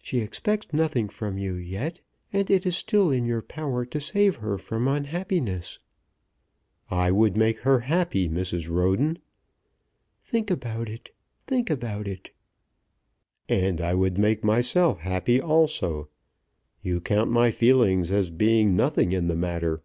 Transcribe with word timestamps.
She 0.00 0.20
expects 0.20 0.72
nothing 0.72 1.10
from 1.10 1.36
you 1.36 1.52
yet, 1.52 2.00
and 2.32 2.50
it 2.50 2.64
is 2.64 2.74
still 2.78 3.10
in 3.10 3.26
your 3.26 3.42
power 3.42 3.84
to 3.84 4.00
save 4.00 4.36
her 4.36 4.56
from 4.56 4.88
unhappiness." 4.88 5.78
"I 6.90 7.10
would 7.10 7.36
make 7.36 7.58
her 7.58 7.80
happy, 7.80 8.26
Mrs. 8.26 8.70
Roden." 8.70 9.18
"Think 10.22 10.50
about 10.50 10.88
it; 10.88 11.10
think 11.46 11.68
about 11.68 12.08
it." 12.08 12.30
"And 13.50 13.82
I 13.82 13.92
would 13.92 14.16
make 14.16 14.42
myself 14.42 15.00
happy 15.00 15.38
also. 15.42 16.08
You 16.80 16.98
count 17.02 17.30
my 17.30 17.50
feelings 17.50 18.10
as 18.10 18.30
being 18.30 18.76
nothing 18.76 19.12
in 19.12 19.28
the 19.28 19.36
matter." 19.36 19.82